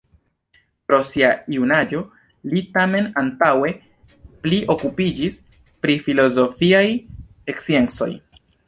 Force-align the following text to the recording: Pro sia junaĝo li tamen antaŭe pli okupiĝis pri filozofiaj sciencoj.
Pro 0.91 0.97
sia 1.09 1.29
junaĝo 1.55 2.01
li 2.55 2.65
tamen 2.79 3.11
antaŭe 3.23 3.71
pli 4.47 4.63
okupiĝis 4.77 5.41
pri 5.87 6.03
filozofiaj 6.09 6.87
sciencoj. 7.63 8.15